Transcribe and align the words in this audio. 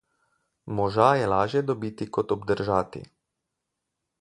Moža 0.77 1.09
je 1.19 1.27
lažje 1.33 1.61
dobiti 1.71 2.09
kot 2.17 2.33
obdržati. 2.37 3.03